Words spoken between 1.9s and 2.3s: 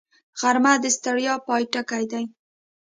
دی